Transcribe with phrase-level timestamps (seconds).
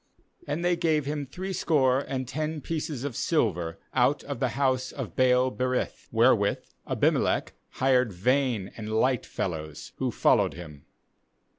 [0.47, 5.15] 4And they gave him threescore and ten pieces of silver out of the house of
[5.15, 10.85] Baal berith, where with Abimelech hired vain and light fellows, who followed him.